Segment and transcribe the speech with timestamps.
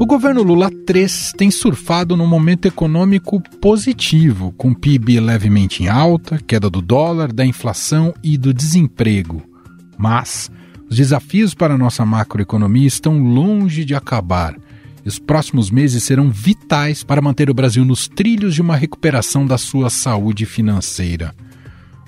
[0.00, 6.38] O governo Lula 3 tem surfado num momento econômico positivo, com PIB levemente em alta,
[6.46, 9.42] queda do dólar, da inflação e do desemprego.
[9.98, 10.52] Mas
[10.88, 14.56] os desafios para a nossa macroeconomia estão longe de acabar.
[15.04, 19.44] E os próximos meses serão vitais para manter o Brasil nos trilhos de uma recuperação
[19.44, 21.34] da sua saúde financeira.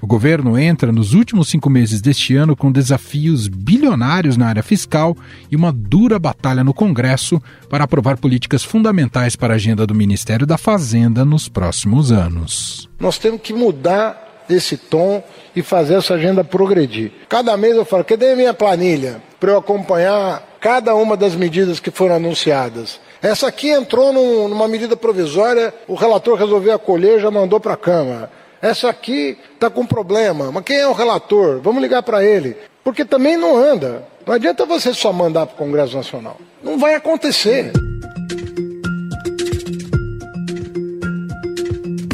[0.02, 5.14] O governo entra nos últimos cinco meses deste ano com desafios bilionários na área fiscal
[5.50, 10.46] e uma dura batalha no Congresso para aprovar políticas fundamentais para a agenda do Ministério
[10.46, 12.88] da Fazenda nos próximos anos.
[12.98, 15.22] Nós temos que mudar esse tom
[15.54, 17.12] e fazer essa agenda progredir.
[17.28, 21.78] Cada mês eu falo, cadê a minha planilha para eu acompanhar cada uma das medidas
[21.78, 22.98] que foram anunciadas?
[23.22, 27.76] Essa aqui entrou num, numa medida provisória, o relator resolveu acolher, já mandou para a
[27.76, 28.39] Câmara.
[28.62, 31.60] Essa aqui está com problema, mas quem é o relator?
[31.62, 32.54] Vamos ligar para ele.
[32.84, 34.06] Porque também não anda.
[34.26, 36.38] Não adianta você só mandar para o Congresso Nacional.
[36.62, 37.72] Não vai acontecer.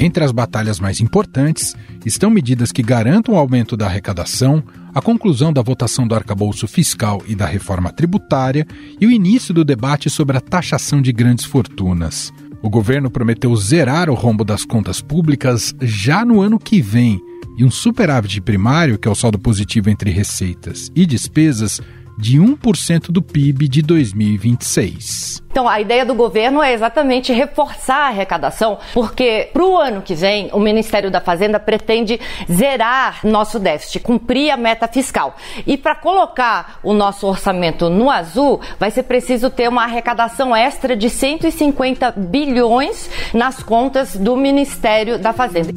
[0.00, 4.62] Entre as batalhas mais importantes estão medidas que garantam o aumento da arrecadação,
[4.94, 8.64] a conclusão da votação do arcabouço fiscal e da reforma tributária
[9.00, 12.32] e o início do debate sobre a taxação de grandes fortunas.
[12.62, 17.20] O governo prometeu zerar o rombo das contas públicas já no ano que vem
[17.56, 21.80] e um superávit primário, que é o saldo positivo entre receitas e despesas,
[22.16, 25.42] de 1% do PIB de 2026.
[25.50, 30.14] Então, a ideia do governo é exatamente reforçar a arrecadação, porque para o ano que
[30.14, 35.36] vem, o Ministério da Fazenda pretende zerar nosso déficit, cumprir a meta fiscal.
[35.66, 40.94] E para colocar o nosso orçamento no azul, vai ser preciso ter uma arrecadação extra
[40.94, 45.72] de 150 bilhões nas contas do Ministério da Fazenda.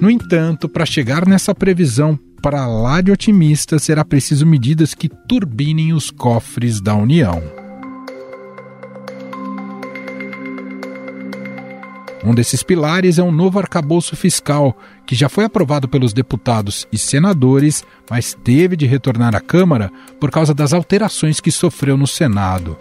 [0.00, 5.92] No entanto, para chegar nessa previsão para lá de otimista, será preciso medidas que turbinem
[5.92, 7.40] os cofres da União.
[12.24, 16.98] Um desses pilares é um novo arcabouço fiscal, que já foi aprovado pelos deputados e
[16.98, 19.90] senadores, mas teve de retornar à Câmara
[20.20, 22.76] por causa das alterações que sofreu no Senado.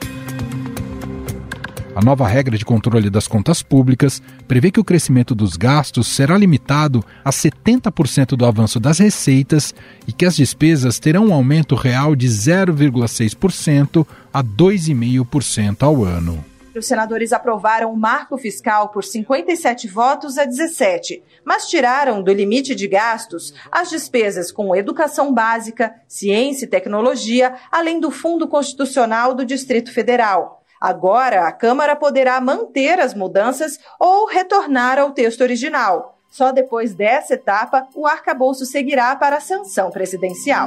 [1.94, 6.38] A nova regra de controle das contas públicas prevê que o crescimento dos gastos será
[6.38, 9.76] limitado a 70% do avanço das receitas
[10.08, 16.46] e que as despesas terão um aumento real de 0,6% a 2,5% ao ano.
[16.74, 22.74] Os senadores aprovaram o marco fiscal por 57 votos a 17, mas tiraram do limite
[22.74, 29.46] de gastos as despesas com educação básica, ciência e tecnologia, além do Fundo Constitucional do
[29.46, 30.61] Distrito Federal.
[30.82, 36.18] Agora, a Câmara poderá manter as mudanças ou retornar ao texto original.
[36.32, 40.66] Só depois dessa etapa, o arcabouço seguirá para a sanção presidencial.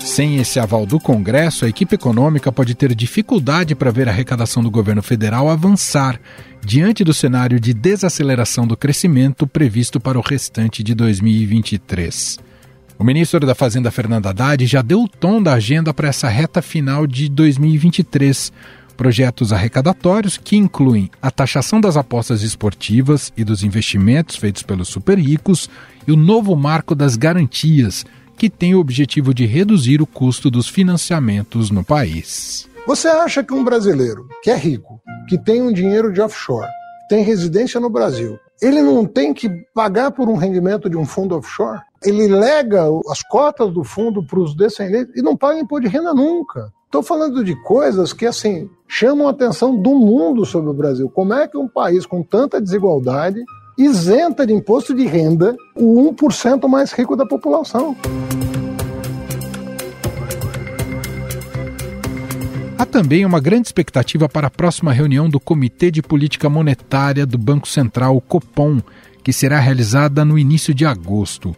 [0.00, 4.62] Sem esse aval do Congresso, a equipe econômica pode ter dificuldade para ver a arrecadação
[4.62, 6.18] do governo federal avançar
[6.64, 12.51] diante do cenário de desaceleração do crescimento previsto para o restante de 2023.
[12.98, 16.62] O ministro da Fazenda, Fernando Haddad, já deu o tom da agenda para essa reta
[16.62, 18.52] final de 2023.
[18.96, 25.18] Projetos arrecadatórios que incluem a taxação das apostas esportivas e dos investimentos feitos pelos super
[25.18, 25.68] ricos
[26.06, 28.04] e o novo marco das garantias,
[28.36, 32.68] que tem o objetivo de reduzir o custo dos financiamentos no país.
[32.86, 36.68] Você acha que um brasileiro que é rico, que tem um dinheiro de offshore,
[37.08, 41.36] tem residência no Brasil, ele não tem que pagar por um rendimento de um fundo
[41.36, 41.80] offshore?
[42.04, 46.14] Ele lega as cotas do fundo para os descendentes e não paga imposto de renda
[46.14, 46.72] nunca.
[46.84, 51.08] Estou falando de coisas que, assim, chamam a atenção do mundo sobre o Brasil.
[51.08, 53.42] Como é que um país com tanta desigualdade
[53.78, 57.96] isenta de imposto de renda o 1% mais rico da população?
[62.82, 67.38] Há também uma grande expectativa para a próxima reunião do Comitê de Política Monetária do
[67.38, 68.82] Banco Central, o Copom,
[69.22, 71.54] que será realizada no início de agosto.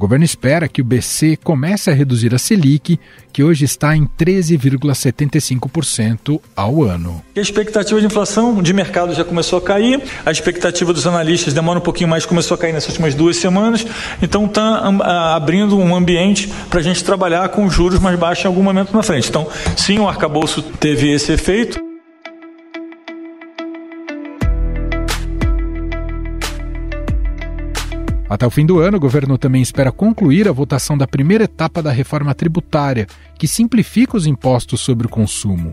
[0.00, 2.98] governo espera que o BC comece a reduzir a Selic,
[3.30, 7.22] que hoje está em 13,75% ao ano.
[7.36, 11.80] A expectativa de inflação de mercado já começou a cair, a expectativa dos analistas demora
[11.80, 13.86] um pouquinho mais, começou a cair nessas últimas duas semanas,
[14.22, 14.90] então está
[15.36, 19.02] abrindo um ambiente para a gente trabalhar com juros mais baixos em algum momento na
[19.02, 19.28] frente.
[19.28, 21.89] Então, sim, o arcabouço teve esse efeito.
[28.30, 31.82] Até o fim do ano, o governo também espera concluir a votação da primeira etapa
[31.82, 35.72] da reforma tributária, que simplifica os impostos sobre o consumo.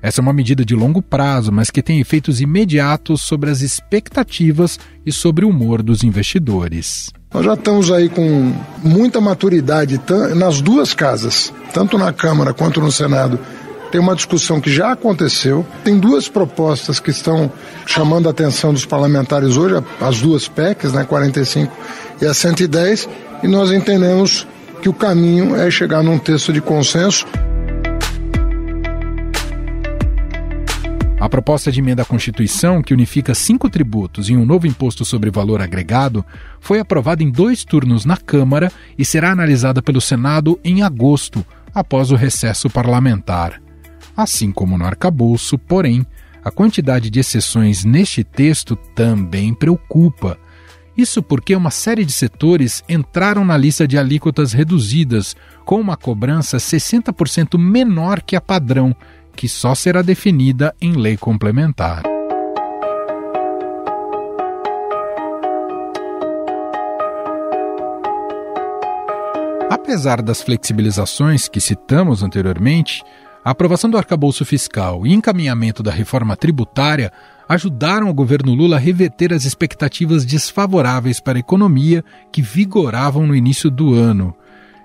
[0.00, 4.80] Essa é uma medida de longo prazo, mas que tem efeitos imediatos sobre as expectativas
[5.04, 7.10] e sobre o humor dos investidores.
[7.34, 8.50] Nós já estamos aí com
[8.82, 10.00] muita maturidade
[10.34, 13.38] nas duas casas, tanto na Câmara quanto no Senado.
[13.90, 15.66] Tem uma discussão que já aconteceu.
[15.82, 17.50] Tem duas propostas que estão
[17.86, 21.76] chamando a atenção dos parlamentares hoje, as duas PECs, né, 45
[22.20, 23.08] e a 110,
[23.42, 24.46] e nós entendemos
[24.80, 27.26] que o caminho é chegar num texto de consenso.
[31.20, 35.30] A proposta de emenda à Constituição, que unifica cinco tributos e um novo imposto sobre
[35.30, 36.24] valor agregado,
[36.60, 41.44] foi aprovada em dois turnos na Câmara e será analisada pelo Senado em agosto,
[41.74, 43.60] após o recesso parlamentar.
[44.20, 46.06] Assim como no arcabouço, porém,
[46.44, 50.38] a quantidade de exceções neste texto também preocupa.
[50.94, 55.34] Isso porque uma série de setores entraram na lista de alíquotas reduzidas,
[55.64, 58.94] com uma cobrança 60% menor que a padrão
[59.34, 62.02] que só será definida em lei complementar.
[69.70, 73.02] Apesar das flexibilizações que citamos anteriormente,
[73.44, 77.10] a aprovação do arcabouço fiscal e encaminhamento da reforma tributária
[77.48, 83.34] ajudaram o governo Lula a reverter as expectativas desfavoráveis para a economia que vigoravam no
[83.34, 84.34] início do ano.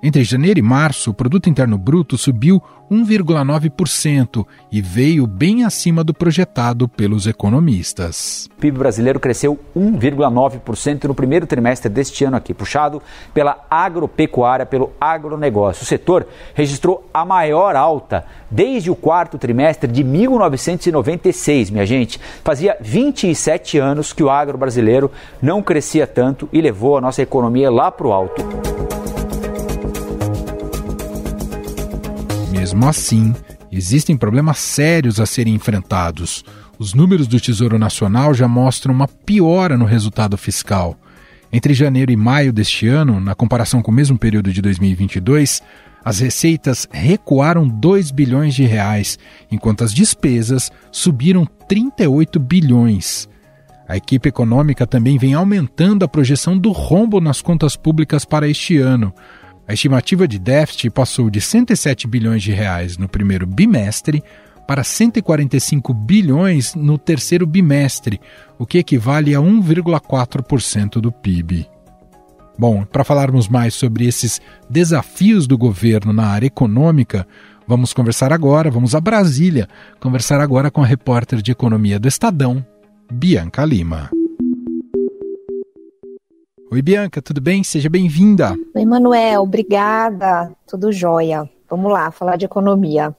[0.05, 2.61] Entre janeiro e março, o produto interno bruto subiu
[2.91, 8.47] 1,9% e veio bem acima do projetado pelos economistas.
[8.55, 13.01] O PIB brasileiro cresceu 1,9% no primeiro trimestre deste ano aqui, puxado
[13.33, 15.81] pela agropecuária, pelo agronegócio.
[15.81, 22.21] O setor registrou a maior alta desde o quarto trimestre de 1996, minha gente.
[22.43, 25.11] Fazia 27 anos que o agro brasileiro
[25.41, 28.45] não crescia tanto e levou a nossa economia lá para o alto.
[32.65, 33.31] Mesmo assim,
[33.71, 36.43] existem problemas sérios a serem enfrentados.
[36.79, 40.97] Os números do Tesouro Nacional já mostram uma piora no resultado fiscal.
[41.53, 45.61] Entre janeiro e maio deste ano, na comparação com o mesmo período de 2022,
[46.03, 49.19] as receitas recuaram 2 bilhões de reais,
[49.51, 53.29] enquanto as despesas subiram 38 bilhões.
[53.87, 58.79] A equipe econômica também vem aumentando a projeção do rombo nas contas públicas para este
[58.79, 59.13] ano.
[59.67, 64.23] A estimativa de déficit passou de 107 bilhões de reais no primeiro bimestre
[64.67, 68.19] para 145 bilhões no terceiro bimestre,
[68.57, 71.67] o que equivale a 1,4% do PIB.
[72.57, 74.39] Bom, para falarmos mais sobre esses
[74.69, 77.27] desafios do governo na área econômica,
[77.67, 79.67] vamos conversar agora, vamos a Brasília,
[79.99, 82.65] conversar agora com a repórter de economia do Estadão,
[83.11, 84.09] Bianca Lima.
[86.75, 87.63] Oi, Bianca, tudo bem?
[87.63, 88.53] Seja bem-vinda.
[88.75, 90.51] Oi, Manuel, obrigada.
[90.67, 91.49] Tudo jóia.
[91.69, 93.15] Vamos lá, falar de economia.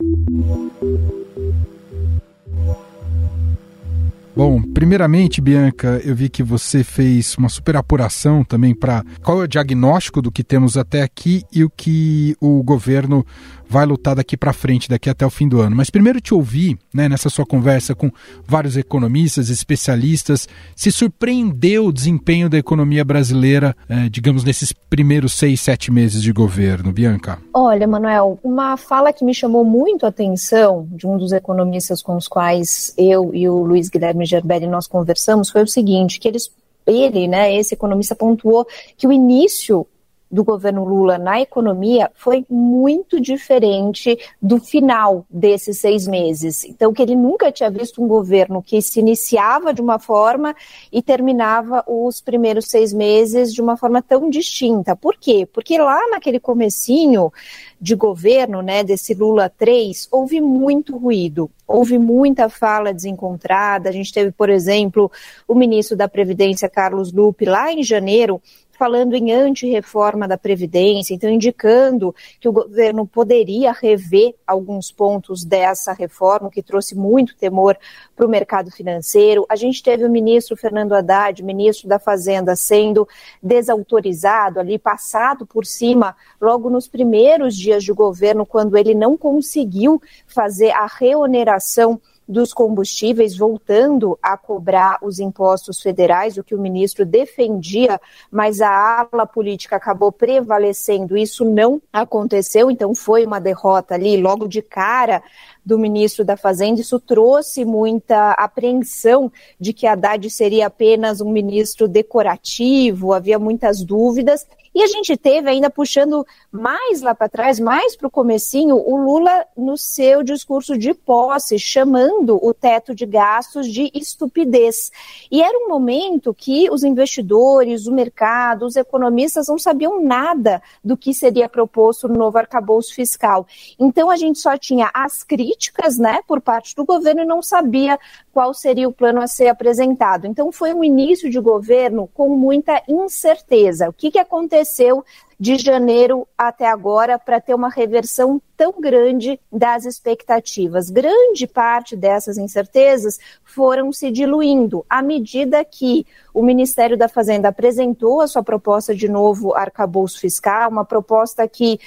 [4.37, 9.45] Bom, primeiramente, Bianca, eu vi que você fez uma super apuração também para qual é
[9.45, 13.25] o diagnóstico do que temos até aqui e o que o governo
[13.69, 15.75] vai lutar daqui para frente, daqui até o fim do ano.
[15.75, 18.11] Mas primeiro te ouvi, né, nessa sua conversa com
[18.47, 25.61] vários economistas, especialistas, se surpreendeu o desempenho da economia brasileira, eh, digamos, nesses primeiros seis,
[25.61, 27.39] sete meses de governo, Bianca?
[27.53, 32.17] Olha, Manuel, uma fala que me chamou muito a atenção de um dos economistas com
[32.17, 36.51] os quais eu e o Luiz Guilherme Gerbelli nós conversamos foi o seguinte, que eles
[36.87, 38.67] ele, né, esse economista pontuou
[38.97, 39.87] que o início
[40.31, 46.65] do governo Lula na economia foi muito diferente do final desses seis meses.
[46.65, 50.55] Então, que ele nunca tinha visto um governo que se iniciava de uma forma
[50.93, 54.97] e terminava os primeiros seis meses de uma forma tão distinta.
[54.97, 55.49] Por quê?
[55.53, 57.33] Porque lá naquele comecinho
[57.81, 63.89] de governo, né, desse Lula 3, houve muito ruído, houve muita fala desencontrada.
[63.89, 65.11] A gente teve, por exemplo,
[65.47, 68.41] o ministro da Previdência, Carlos Lupe, lá em janeiro,
[68.79, 75.93] falando em anti-reforma da Previdência, então indicando que o governo poderia rever alguns pontos dessa
[75.93, 77.77] reforma, que trouxe muito temor
[78.15, 79.47] para o mercado financeiro.
[79.49, 83.09] A gente teve o ministro Fernando Haddad, ministro da Fazenda, sendo
[83.43, 90.01] desautorizado ali, passado por cima, logo nos primeiros dias de governo, quando ele não conseguiu
[90.27, 97.05] fazer a reoneração dos combustíveis, voltando a cobrar os impostos federais, o que o ministro
[97.05, 101.17] defendia, mas a ala política acabou prevalecendo.
[101.17, 105.23] Isso não aconteceu, então foi uma derrota ali logo de cara
[105.65, 106.81] do ministro da Fazenda.
[106.81, 114.47] Isso trouxe muita apreensão de que Haddad seria apenas um ministro decorativo, havia muitas dúvidas.
[114.77, 118.95] E a gente teve ainda puxando mais lá para trás, mais para o comecinho, o
[118.95, 124.93] Lula no seu discurso de posse, chamando o teto de gastos de estupidez.
[125.33, 130.95] E era um momento que os investidores, o mercado, os economistas não sabiam nada do
[130.95, 133.47] que seria proposto no novo arcabouço fiscal.
[133.79, 137.99] Então a gente só tinha as críticas, né, por parte do governo e não sabia
[138.37, 140.27] qual seria o plano a ser apresentado.
[140.27, 143.89] Então foi um início de governo com muita incerteza.
[143.89, 145.03] O que, que aconteceu
[145.39, 150.89] de janeiro até agora para ter uma reversão tão grande das expectativas.
[150.89, 158.21] Grande parte dessas incertezas foram se diluindo à medida que o Ministério da Fazenda apresentou
[158.21, 161.79] a sua proposta de novo arcabouço fiscal, uma proposta que,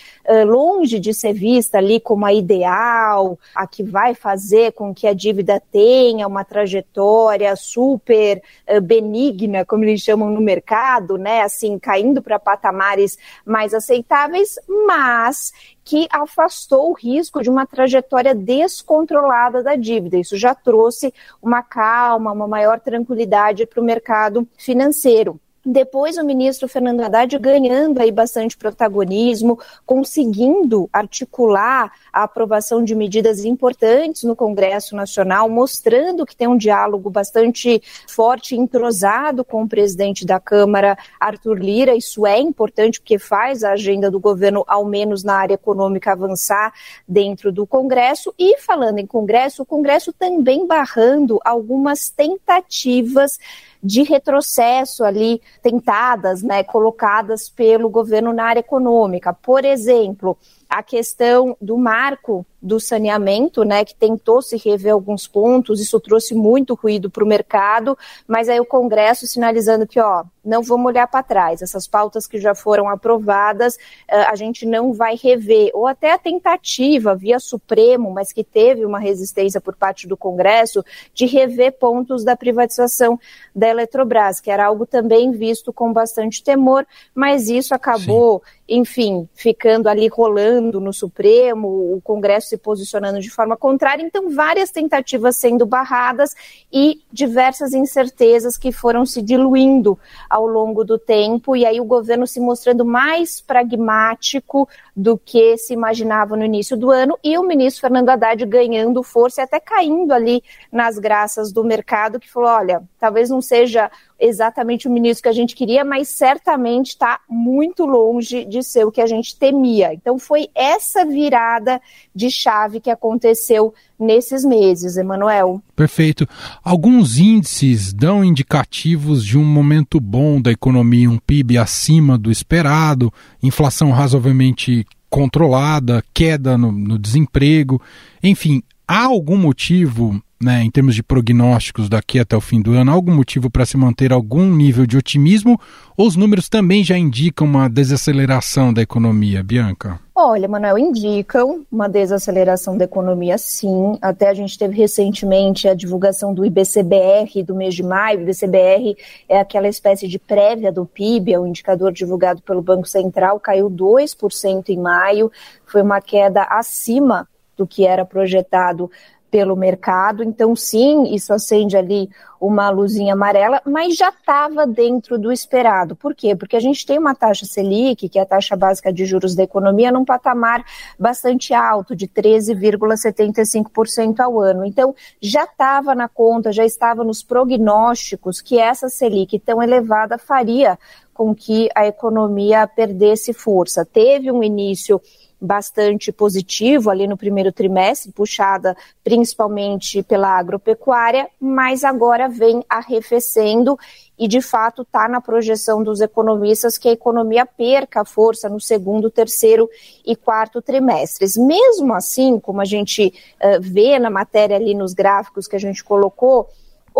[0.47, 5.13] longe de ser vista ali como a ideal, a que vai fazer com que a
[5.13, 8.41] dívida tenha uma trajetória super
[8.83, 15.51] benigna, como eles chamam no mercado, né, assim, caindo para patamares mais aceitáveis, mas
[15.83, 20.17] que afastou o risco de uma trajetória descontrolada da dívida.
[20.17, 25.39] Isso já trouxe uma calma, uma maior tranquilidade para o mercado financeiro.
[25.65, 33.43] Depois o ministro Fernando Haddad ganhando aí bastante protagonismo, conseguindo articular a aprovação de medidas
[33.43, 40.25] importantes no Congresso Nacional, mostrando que tem um diálogo bastante forte entrosado com o presidente
[40.25, 41.95] da Câmara, Arthur Lira.
[41.95, 46.73] Isso é importante porque faz a agenda do governo, ao menos na área econômica, avançar
[47.07, 48.33] dentro do Congresso.
[48.39, 53.37] E falando em Congresso, o Congresso também barrando algumas tentativas
[53.81, 59.33] de retrocesso ali tentadas, né, colocadas pelo governo na área econômica.
[59.33, 60.37] Por exemplo,
[60.69, 66.35] a questão do marco do saneamento, né, que tentou se rever alguns pontos, isso trouxe
[66.35, 67.97] muito ruído para o mercado,
[68.27, 72.39] mas aí o Congresso sinalizando que, ó, não vamos olhar para trás, essas pautas que
[72.39, 78.11] já foram aprovadas, eh, a gente não vai rever, ou até a tentativa via Supremo,
[78.11, 83.19] mas que teve uma resistência por parte do Congresso, de rever pontos da privatização
[83.55, 88.79] da Eletrobras, que era algo também visto com bastante temor, mas isso acabou, Sim.
[88.79, 94.71] enfim, ficando ali rolando no Supremo, o Congresso se posicionando de forma contrária, então várias
[94.71, 96.35] tentativas sendo barradas
[96.71, 99.97] e diversas incertezas que foram se diluindo
[100.29, 104.67] ao longo do tempo, e aí o governo se mostrando mais pragmático
[104.99, 109.39] do que se imaginava no início do ano, e o ministro Fernando Haddad ganhando força
[109.39, 113.89] e até caindo ali nas graças do mercado, que falou: olha, talvez não seja
[114.19, 118.91] exatamente o ministro que a gente queria, mas certamente está muito longe de ser o
[118.91, 119.93] que a gente temia.
[119.93, 121.81] Então foi essa virada
[122.13, 125.61] de chave que aconteceu nesses meses, Emanuel.
[125.75, 126.27] Perfeito.
[126.63, 133.13] Alguns índices dão indicativos de um momento bom da economia, um PIB acima do esperado,
[133.41, 137.81] inflação razoavelmente controlada, queda no, no desemprego,
[138.21, 142.91] enfim, há algum motivo né, em termos de prognósticos daqui até o fim do ano,
[142.91, 145.59] algum motivo para se manter algum nível de otimismo?
[145.97, 149.99] Ou os números também já indicam uma desaceleração da economia, Bianca?
[150.15, 153.97] Olha, Manuel, indicam uma desaceleração da economia, sim.
[154.01, 158.19] Até a gente teve recentemente a divulgação do IBCBR do mês de maio.
[158.19, 158.97] O IBCBR
[159.29, 163.69] é aquela espécie de prévia do PIB, é um indicador divulgado pelo Banco Central, caiu
[163.69, 165.31] 2% em maio,
[165.65, 167.27] foi uma queda acima
[167.57, 168.89] do que era projetado
[169.29, 170.23] pelo mercado.
[170.23, 172.09] Então, sim, isso acende ali
[172.39, 175.95] uma luzinha amarela, mas já estava dentro do esperado.
[175.95, 176.35] Por quê?
[176.35, 179.43] Porque a gente tem uma taxa Selic, que é a taxa básica de juros da
[179.43, 180.63] economia, num patamar
[180.97, 184.63] bastante alto, de 13,75% ao ano.
[184.63, 190.79] Então, já estava na conta, já estava nos prognósticos que essa Selic tão elevada faria
[191.13, 193.85] com que a economia perdesse força.
[193.85, 195.01] Teve um início
[195.41, 203.77] bastante positivo ali no primeiro trimestre, puxada principalmente pela agropecuária, mas agora vem arrefecendo
[204.17, 209.09] e de fato está na projeção dos economistas que a economia perca força no segundo,
[209.09, 209.69] terceiro
[210.05, 211.37] e quarto trimestres.
[211.37, 215.83] Mesmo assim, como a gente uh, vê na matéria ali nos gráficos que a gente
[215.83, 216.49] colocou,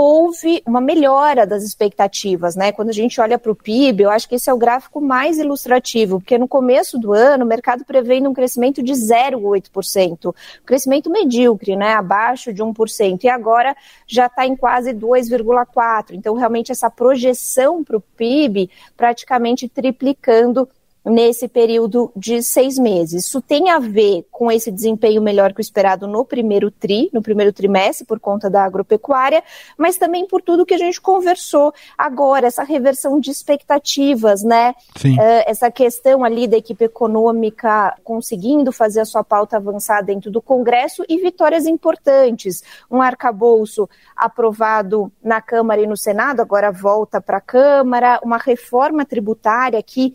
[0.02, 2.72] houve uma melhora das expectativas, né?
[2.72, 5.38] Quando a gente olha para o PIB, eu acho que esse é o gráfico mais
[5.38, 10.34] ilustrativo, porque no começo do ano o mercado prevê um crescimento de 0,8%,
[10.66, 11.96] crescimento medíocre, né?
[11.96, 13.76] Abaixo de 1%, e agora
[14.08, 16.12] já está em quase 2,4%.
[16.14, 20.66] Então, realmente, essa projeção para o PIB praticamente triplicando
[21.10, 23.26] nesse período de seis meses.
[23.26, 27.22] Isso tem a ver com esse desempenho melhor que o esperado no primeiro tri, no
[27.22, 29.44] primeiro trimestre, por conta da agropecuária,
[29.78, 34.74] mas também por tudo que a gente conversou agora, essa reversão de expectativas, né?
[34.96, 35.16] Sim.
[35.16, 40.42] Uh, essa questão ali da equipe econômica conseguindo fazer a sua pauta avançar dentro do
[40.42, 42.64] Congresso e vitórias importantes.
[42.90, 49.06] Um arcabouço aprovado na Câmara e no Senado, agora volta para a Câmara, uma reforma
[49.06, 50.14] tributária que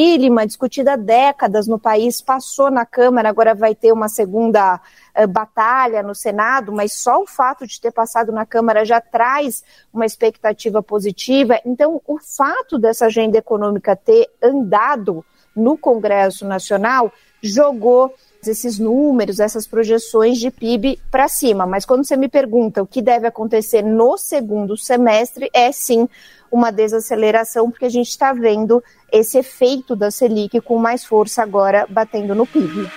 [0.00, 4.80] dificílima, discutida há décadas no país, passou na Câmara, agora vai ter uma segunda
[5.16, 9.62] uh, batalha no Senado, mas só o fato de ter passado na Câmara já traz
[9.92, 11.60] uma expectativa positiva.
[11.64, 18.14] Então, o fato dessa agenda econômica ter andado no Congresso Nacional jogou
[18.48, 21.66] esses números, essas projeções de PIB para cima.
[21.66, 26.08] Mas quando você me pergunta o que deve acontecer no segundo semestre, é sim
[26.50, 28.82] uma desaceleração, porque a gente está vendo
[29.12, 32.90] esse efeito da Selic com mais força agora batendo no PIB.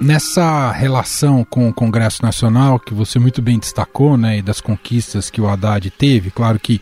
[0.00, 5.30] Nessa relação com o Congresso Nacional, que você muito bem destacou, né, e das conquistas
[5.30, 6.80] que o Haddad teve, claro que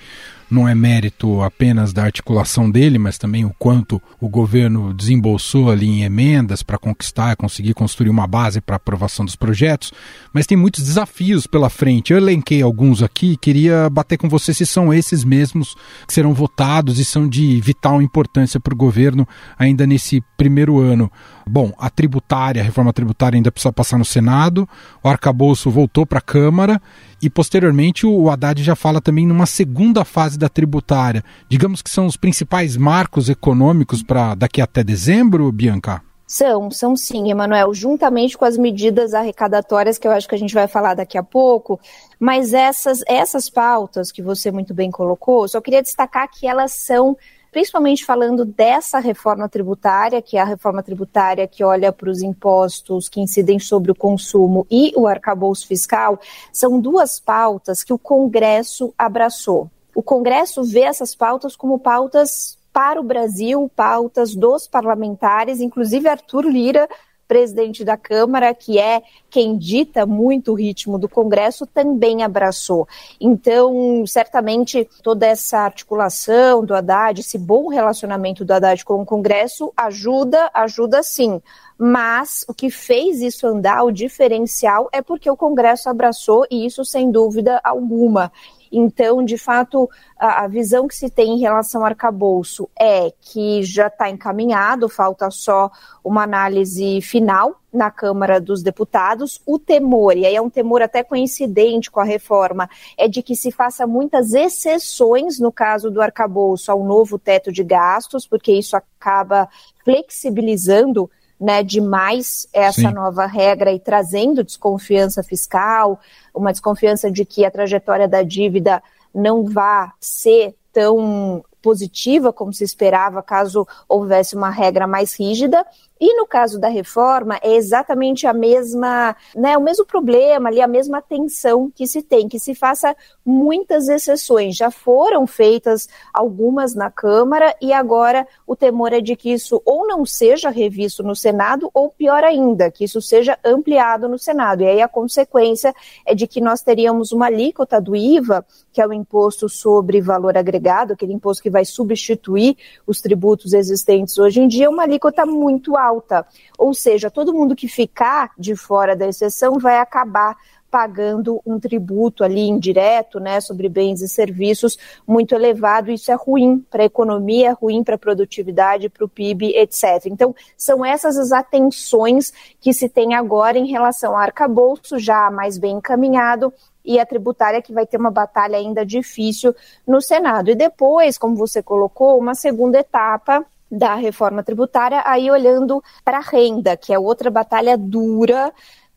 [0.51, 5.87] não é mérito apenas da articulação dele, mas também o quanto o governo desembolsou ali
[5.87, 9.93] em emendas para conquistar, conseguir construir uma base para aprovação dos projetos,
[10.33, 12.13] mas tem muitos desafios pela frente.
[12.13, 15.75] Eu elenquei alguns aqui queria bater com você se são esses mesmos
[16.07, 19.27] que serão votados e são de vital importância para o governo
[19.59, 21.11] ainda nesse primeiro ano.
[21.47, 24.69] Bom, a tributária, a reforma tributária ainda precisa passar no Senado,
[25.03, 26.81] o arcabouço voltou para a Câmara
[27.21, 31.23] e posteriormente o Haddad já fala também numa segunda fase da tributária.
[31.49, 36.03] Digamos que são os principais marcos econômicos para daqui até dezembro, Bianca?
[36.27, 40.55] São, são sim, Emanuel, juntamente com as medidas arrecadatórias que eu acho que a gente
[40.55, 41.79] vai falar daqui a pouco,
[42.19, 47.17] mas essas, essas pautas que você muito bem colocou, só queria destacar que elas são
[47.54, 53.08] principalmente falando dessa reforma tributária, que é a reforma tributária que olha para os impostos
[53.08, 56.18] que incidem sobre o consumo e o arcabouço fiscal,
[56.52, 59.70] são duas pautas que o Congresso abraçou.
[59.94, 66.46] O Congresso vê essas pautas como pautas para o Brasil, pautas dos parlamentares, inclusive Arthur
[66.46, 66.88] Lira
[67.35, 72.87] presidente da Câmara, que é quem dita muito o ritmo do Congresso, também abraçou.
[73.21, 79.73] Então, certamente, toda essa articulação do Haddad, esse bom relacionamento do Haddad com o Congresso,
[79.76, 81.43] ajuda, ajuda sim.
[81.76, 86.85] Mas o que fez isso andar, o diferencial, é porque o Congresso abraçou, e isso
[86.85, 88.30] sem dúvida alguma.
[88.76, 93.63] Então, de fato, a, a visão que se tem em relação ao arcabouço é que
[93.63, 95.71] já está encaminhado, falta só
[96.02, 99.41] uma análise final na Câmara dos Deputados.
[99.47, 103.37] O temor, e aí é um temor até coincidente com a reforma, é de que
[103.37, 108.76] se faça muitas exceções no caso do arcabouço ao novo teto de gastos, porque isso
[108.76, 109.49] acaba
[109.84, 111.08] flexibilizando
[111.45, 112.95] né, demais essa Sim.
[112.95, 116.00] nova regra e trazendo desconfiança fiscal,
[116.35, 118.83] uma desconfiança de que a trajetória da dívida
[119.15, 125.67] não vá ser tão positiva como se esperava caso houvesse uma regra mais rígida.
[126.00, 130.67] E no caso da reforma, é exatamente a mesma, né, o mesmo problema ali, a
[130.67, 134.57] mesma tensão que se tem, que se faça muitas exceções.
[134.57, 139.87] Já foram feitas algumas na Câmara e agora o temor é de que isso ou
[139.87, 144.65] não seja revisto no Senado, ou pior ainda, que isso seja ampliado no Senado.
[144.65, 145.73] E aí a consequência
[146.04, 150.37] é de que nós teríamos uma alíquota do IVA, que é o imposto sobre valor
[150.37, 155.76] agregado, aquele imposto que vai substituir os tributos existentes hoje em dia, uma alíquota muito
[155.76, 156.26] alta alta.
[156.58, 160.36] Ou seja, todo mundo que ficar de fora da exceção vai acabar
[160.75, 165.88] pagando um tributo ali indireto, né, sobre bens e serviços muito elevado.
[165.88, 170.06] Isso é ruim para a economia, é ruim para a produtividade, para o PIB, etc.
[170.06, 175.58] Então, são essas as atenções que se tem agora em relação ao arcabouço, já mais
[175.58, 176.52] bem encaminhado,
[176.84, 179.54] e a tributária que vai ter uma batalha ainda difícil
[179.86, 180.50] no Senado.
[180.50, 186.23] E depois, como você colocou, uma segunda etapa da reforma tributária, aí olhando para a
[186.23, 188.52] renda, que é outra batalha dura,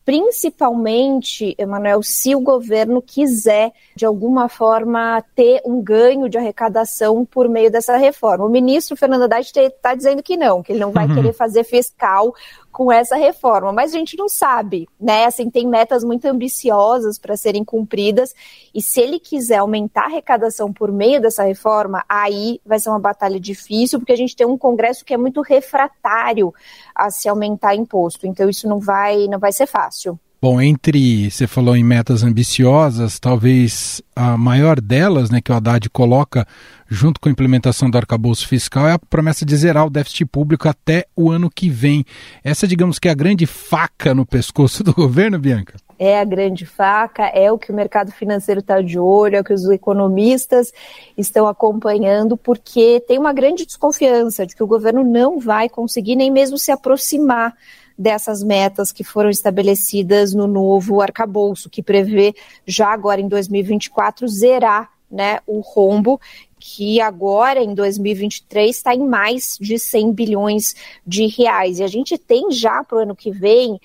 [0.07, 7.49] principalmente, Emanuel, se o governo quiser, de alguma forma, ter um ganho de arrecadação por
[7.49, 8.45] meio dessa reforma.
[8.45, 11.15] O ministro Fernando Haddad está dizendo que não, que ele não vai uhum.
[11.15, 12.33] querer fazer fiscal
[12.77, 15.25] com essa reforma, mas a gente não sabe, né?
[15.25, 18.35] Assim, tem metas muito ambiciosas para serem cumpridas,
[18.71, 22.99] e se ele quiser aumentar a arrecadação por meio dessa reforma, aí vai ser uma
[22.99, 26.53] batalha difícil, porque a gente tem um Congresso que é muito refratário
[26.93, 30.19] a se aumentar imposto, então isso não vai, não vai ser fácil.
[30.49, 35.89] Bom, entre, você falou em metas ambiciosas, talvez a maior delas, né, que o Haddad
[35.89, 36.47] coloca
[36.87, 40.69] junto com a implementação do arcabouço fiscal, é a promessa de zerar o déficit público
[40.69, 42.05] até o ano que vem.
[42.45, 45.73] Essa, digamos que é a grande faca no pescoço do governo, Bianca?
[45.99, 49.43] É a grande faca, é o que o mercado financeiro está de olho, é o
[49.43, 50.71] que os economistas
[51.17, 56.31] estão acompanhando, porque tem uma grande desconfiança de que o governo não vai conseguir nem
[56.31, 57.53] mesmo se aproximar
[57.97, 64.91] dessas metas que foram estabelecidas no novo arcabouço, que prevê já agora em 2024 zerar
[65.09, 66.19] né, o rombo
[66.59, 71.79] que agora em 2023 está em mais de 100 bilhões de reais.
[71.79, 73.79] E a gente tem já para o ano que vem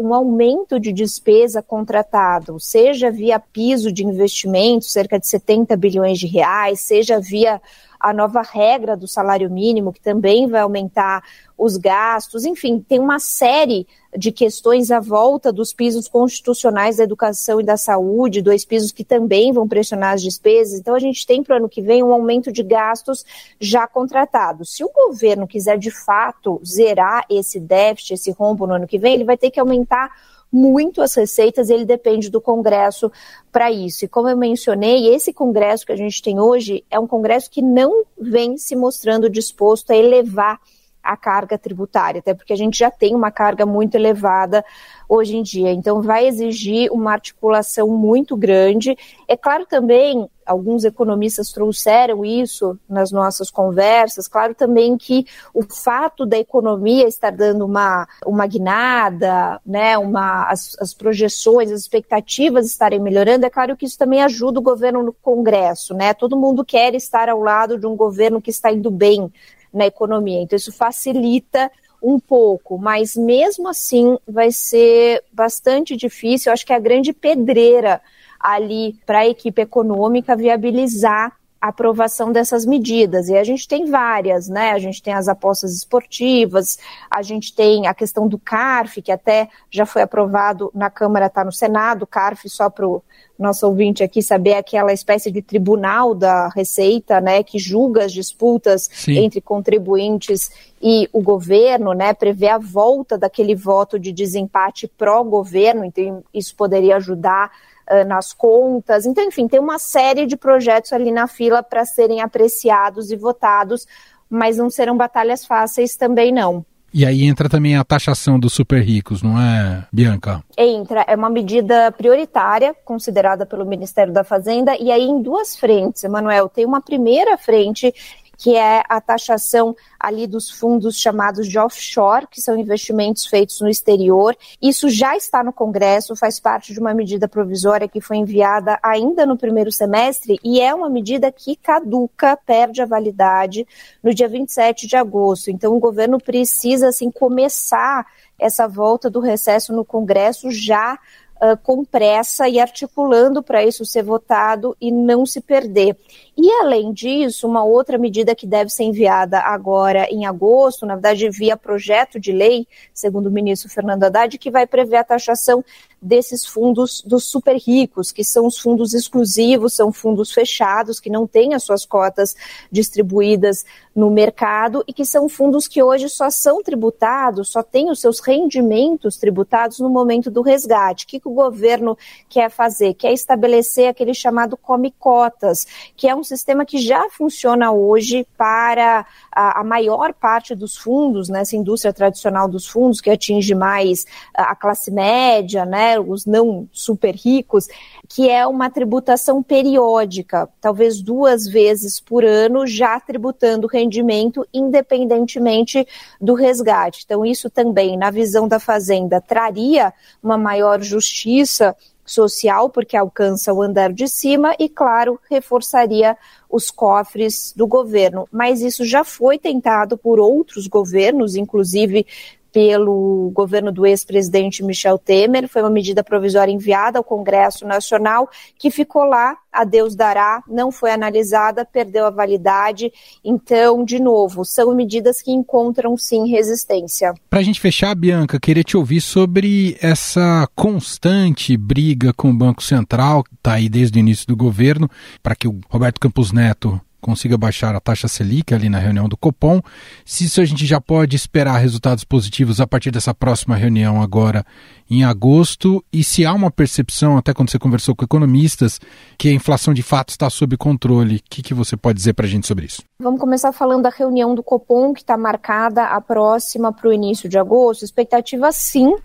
[0.00, 6.26] um aumento de despesa contratado, seja via piso de investimento, cerca de 70 bilhões de
[6.26, 7.60] reais, seja via
[8.06, 11.24] a nova regra do salário mínimo, que também vai aumentar
[11.58, 13.84] os gastos, enfim, tem uma série
[14.16, 19.02] de questões à volta dos pisos constitucionais da educação e da saúde, dois pisos que
[19.02, 20.78] também vão pressionar as despesas.
[20.78, 23.24] Então, a gente tem para o ano que vem um aumento de gastos
[23.58, 24.76] já contratados.
[24.76, 29.14] Se o governo quiser de fato zerar esse déficit, esse rombo no ano que vem,
[29.14, 30.12] ele vai ter que aumentar
[30.52, 33.10] muito as receitas, ele depende do Congresso
[33.50, 34.04] para isso.
[34.04, 37.62] E como eu mencionei, esse Congresso que a gente tem hoje é um Congresso que
[37.62, 40.60] não vem se mostrando disposto a elevar
[41.06, 44.64] a carga tributária, até porque a gente já tem uma carga muito elevada
[45.08, 45.72] hoje em dia.
[45.72, 48.96] Então, vai exigir uma articulação muito grande.
[49.28, 56.24] É claro também, alguns economistas trouxeram isso nas nossas conversas, claro também que o fato
[56.24, 63.00] da economia estar dando uma, uma guinada, né, uma, as, as projeções, as expectativas estarem
[63.00, 66.14] melhorando, é claro que isso também ajuda o governo no Congresso, né?
[66.14, 69.32] Todo mundo quer estar ao lado de um governo que está indo bem
[69.72, 70.40] na economia.
[70.40, 71.70] Então, isso facilita
[72.02, 76.50] um pouco, mas mesmo assim vai ser bastante difícil.
[76.50, 78.00] Eu acho que é a grande pedreira
[78.38, 81.36] ali para a equipe econômica viabilizar
[81.68, 83.28] aprovação dessas medidas.
[83.28, 84.72] E a gente tem várias, né?
[84.72, 86.78] A gente tem as apostas esportivas,
[87.10, 91.44] a gente tem a questão do CARF, que até já foi aprovado na Câmara, está
[91.44, 93.02] no Senado, CARF, só para o
[93.38, 98.12] nosso ouvinte aqui saber, é aquela espécie de tribunal da Receita, né, que julga as
[98.12, 99.18] disputas Sim.
[99.18, 100.50] entre contribuintes
[100.88, 106.94] e o governo, né, prevê a volta daquele voto de desempate pró-governo, então isso poderia
[106.94, 107.50] ajudar
[107.90, 109.04] uh, nas contas.
[109.04, 113.84] Então, enfim, tem uma série de projetos ali na fila para serem apreciados e votados,
[114.30, 116.64] mas não serão batalhas fáceis também não.
[116.94, 120.42] E aí entra também a taxação dos super ricos, não é, Bianca?
[120.56, 126.04] Entra, é uma medida prioritária considerada pelo Ministério da Fazenda e aí em duas frentes,
[126.04, 126.48] Emanuel.
[126.48, 127.92] Tem uma primeira frente
[128.36, 133.68] que é a taxação ali dos fundos chamados de offshore, que são investimentos feitos no
[133.68, 134.36] exterior.
[134.60, 139.24] Isso já está no Congresso, faz parte de uma medida provisória que foi enviada ainda
[139.24, 143.66] no primeiro semestre e é uma medida que caduca, perde a validade
[144.02, 145.50] no dia 27 de agosto.
[145.50, 148.06] Então o governo precisa assim começar
[148.38, 150.98] essa volta do recesso no Congresso já
[151.36, 155.96] uh, com pressa e articulando para isso ser votado e não se perder.
[156.36, 161.30] E, além disso, uma outra medida que deve ser enviada agora em agosto, na verdade,
[161.30, 165.64] via projeto de lei, segundo o ministro Fernando Haddad, que vai prever a taxação
[166.00, 171.26] desses fundos dos super ricos, que são os fundos exclusivos, são fundos fechados, que não
[171.26, 172.36] têm as suas cotas
[172.70, 177.98] distribuídas no mercado e que são fundos que hoje só são tributados, só têm os
[177.98, 181.06] seus rendimentos tributados no momento do resgate.
[181.06, 181.96] O que, que o governo
[182.28, 182.92] quer fazer?
[182.92, 189.06] Quer estabelecer aquele chamado come cotas, que é um sistema que já funciona hoje para
[189.32, 194.04] a, a maior parte dos fundos, nessa né, indústria tradicional dos fundos, que atinge mais
[194.34, 197.66] a classe média, né, os não super ricos,
[198.08, 205.86] que é uma tributação periódica, talvez duas vezes por ano, já tributando rendimento independentemente
[206.20, 207.02] do resgate.
[207.04, 213.60] Então, isso também, na visão da Fazenda, traria uma maior justiça social, porque alcança o
[213.60, 216.16] andar de cima, e, claro, reforçaria
[216.48, 218.28] os cofres do governo.
[218.30, 222.06] Mas isso já foi tentado por outros governos, inclusive
[222.52, 225.48] pelo governo do ex-presidente Michel Temer.
[225.48, 228.28] Foi uma medida provisória enviada ao Congresso Nacional
[228.58, 232.92] que ficou lá, a Deus dará, não foi analisada, perdeu a validade.
[233.24, 237.14] Então, de novo, são medidas que encontram sim resistência.
[237.28, 242.62] Para a gente fechar, Bianca, queria te ouvir sobre essa constante briga com o Banco
[242.62, 244.90] Central, está aí desde o início do governo,
[245.22, 249.16] para que o Roberto Campos Neto consiga baixar a taxa Selic ali na reunião do
[249.16, 249.62] Copom.
[250.04, 254.44] Se isso a gente já pode esperar resultados positivos a partir dessa próxima reunião agora
[254.90, 258.80] em agosto e se há uma percepção, até quando você conversou com economistas,
[259.16, 261.16] que a inflação de fato está sob controle.
[261.16, 262.82] O que, que você pode dizer para a gente sobre isso?
[262.98, 267.28] Vamos começar falando da reunião do Copom, que está marcada a próxima para o início
[267.28, 267.84] de agosto.
[267.84, 268.96] Expectativa sim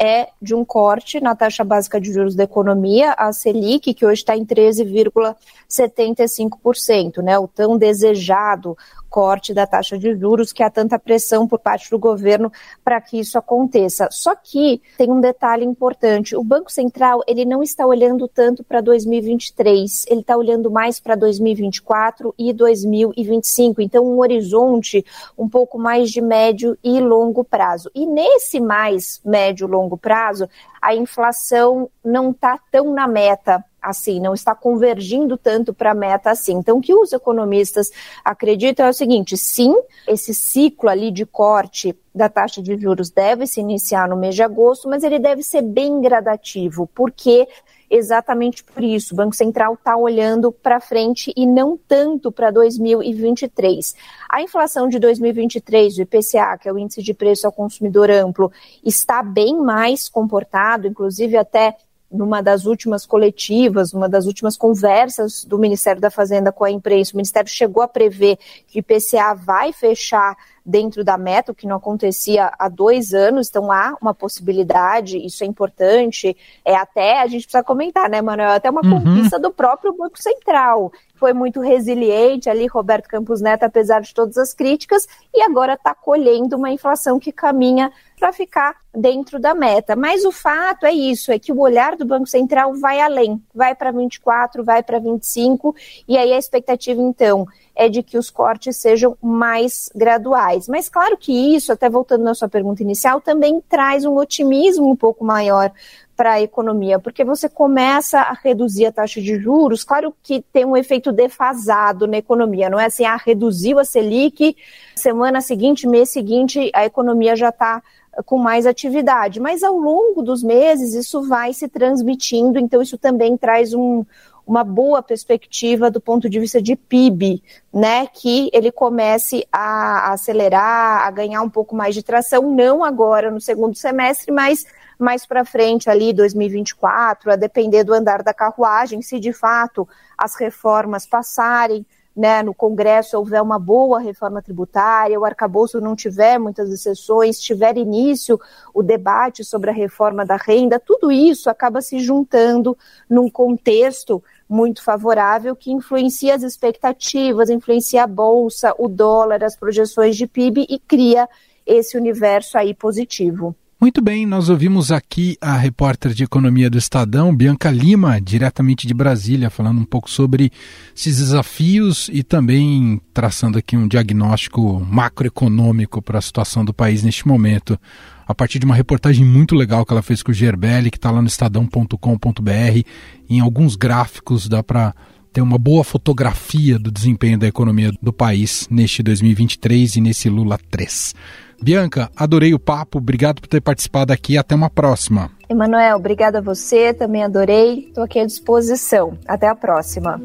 [0.00, 4.22] é de um corte na taxa básica de juros da economia, a Selic, que hoje
[4.22, 7.38] está em 13,75%, né?
[7.38, 8.78] O tão desejado
[9.10, 12.50] corte da taxa de juros, que há tanta pressão por parte do governo
[12.84, 14.08] para que isso aconteça.
[14.10, 18.80] Só que tem um detalhe importante: o Banco Central ele não está olhando tanto para
[18.80, 23.82] 2023, ele está olhando mais para 2024 e 2025.
[23.82, 25.04] Então, um horizonte
[25.36, 27.90] um pouco mais de médio e longo prazo.
[27.94, 30.48] E nesse mais médio e longo prazo,
[30.80, 36.30] a inflação não está tão na meta assim, não está convergindo tanto para a meta
[36.30, 36.54] assim.
[36.54, 37.90] Então, o que os economistas
[38.24, 39.74] acreditam é o seguinte: sim,
[40.06, 44.42] esse ciclo ali de corte da taxa de juros deve se iniciar no mês de
[44.42, 47.46] agosto, mas ele deve ser bem gradativo, porque
[47.90, 53.94] exatamente por isso o Banco Central está olhando para frente e não tanto para 2023.
[54.28, 58.52] A inflação de 2023, o IPCA, que é o índice de preço ao consumidor amplo,
[58.84, 61.76] está bem mais comportado, inclusive até
[62.10, 67.12] numa das últimas coletivas, numa das últimas conversas do Ministério da Fazenda com a imprensa,
[67.12, 70.36] o Ministério chegou a prever que o IPCA vai fechar
[70.70, 75.42] dentro da meta, o que não acontecia há dois anos, então há uma possibilidade, isso
[75.42, 79.02] é importante, é até, a gente precisa comentar, né, Manuel, até uma uhum.
[79.02, 84.38] conquista do próprio Banco Central, foi muito resiliente ali, Roberto Campos Neto, apesar de todas
[84.38, 89.94] as críticas, e agora está colhendo uma inflação que caminha para ficar dentro da meta.
[89.94, 93.74] Mas o fato é isso, é que o olhar do Banco Central vai além, vai
[93.74, 95.76] para 24, vai para 25,
[96.08, 97.46] e aí a expectativa, então,
[97.80, 100.68] é de que os cortes sejam mais graduais.
[100.68, 104.94] Mas claro que isso, até voltando na sua pergunta inicial, também traz um otimismo um
[104.94, 105.72] pouco maior
[106.14, 110.66] para a economia, porque você começa a reduzir a taxa de juros, claro que tem
[110.66, 114.54] um efeito defasado na economia, não é assim, ah, reduziu a Selic,
[114.94, 117.82] semana seguinte, mês seguinte, a economia já está
[118.26, 123.38] com mais atividade, mas ao longo dos meses isso vai se transmitindo, então isso também
[123.38, 124.04] traz um,
[124.46, 131.06] uma boa perspectiva do ponto de vista de PIB, né, que ele comece a acelerar,
[131.06, 134.64] a ganhar um pouco mais de tração, não agora no segundo semestre, mas
[134.98, 140.36] mais para frente ali 2024, a depender do andar da carruagem, se de fato as
[140.36, 146.70] reformas passarem, né, no Congresso houver uma boa reforma tributária, o arcabouço não tiver muitas
[146.70, 148.38] exceções, tiver início
[148.74, 152.76] o debate sobre a reforma da renda, tudo isso acaba se juntando
[153.08, 160.16] num contexto muito favorável que influencia as expectativas, influencia a bolsa, o dólar, as projeções
[160.16, 161.28] de PIB e cria
[161.64, 163.54] esse universo aí positivo.
[163.80, 168.92] Muito bem, nós ouvimos aqui a repórter de economia do Estadão, Bianca Lima, diretamente de
[168.92, 170.52] Brasília, falando um pouco sobre
[170.94, 177.26] esses desafios e também traçando aqui um diagnóstico macroeconômico para a situação do país neste
[177.26, 177.80] momento,
[178.28, 181.10] a partir de uma reportagem muito legal que ela fez com o Gerbelli, que está
[181.10, 182.82] lá no estadão.com.br.
[183.30, 184.94] Em alguns gráficos dá para
[185.32, 190.58] ter uma boa fotografia do desempenho da economia do país neste 2023 e nesse Lula
[190.70, 191.14] 3.
[191.62, 195.30] Bianca, adorei o papo, obrigado por ter participado aqui, até uma próxima.
[195.48, 199.18] Emanuel, obrigada a você, também adorei, estou aqui à disposição.
[199.26, 200.20] Até a próxima.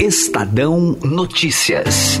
[0.00, 2.20] Estadão Notícias.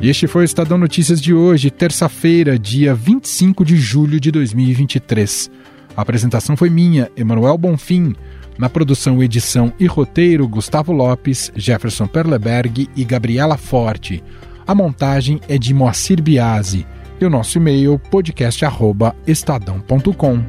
[0.00, 5.50] E este foi o Estadão Notícias de hoje, terça-feira, dia 25 de julho de 2023.
[5.96, 8.14] A apresentação foi minha, Emanuel Bonfim.
[8.56, 14.22] Na produção, edição e roteiro, Gustavo Lopes, Jefferson Perleberg e Gabriela Forte.
[14.64, 16.86] A montagem é de Moacir Biasi.
[17.20, 20.44] E o nosso e-mail, podcast.estadão.com.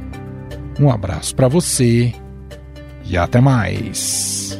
[0.78, 2.14] Um abraço para você
[3.04, 4.56] e até mais.